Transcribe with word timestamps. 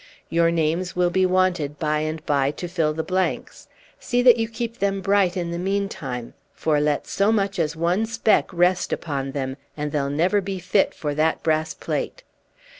Your 0.31 0.49
names 0.49 0.95
will 0.95 1.11
be 1.11 1.27
wanted 1.27 1.77
by 1.77 1.99
and 1.99 2.25
by 2.25 2.49
to 2.49 2.67
fill 2.67 2.91
the 2.91 3.03
blanks; 3.03 3.67
see 3.99 4.23
that 4.23 4.37
you 4.37 4.47
keep 4.49 4.79
them 4.79 4.99
bright 4.99 5.37
in 5.37 5.51
the 5.51 5.59
meantime; 5.59 6.33
for, 6.55 6.79
let 6.81 7.05
so 7.05 7.31
much 7.31 7.59
as 7.59 7.75
one 7.75 8.07
speck 8.07 8.47
Page 8.47 8.51
4 8.55 8.59
rest 8.61 8.91
upon 8.91 9.33
them, 9.33 9.57
and 9.77 9.91
they'll 9.91 10.09
never 10.09 10.41
be 10.41 10.57
fit 10.57 10.95
for 10.95 11.13
that 11.13 11.43
brass 11.43 11.75
plate." 11.75 12.23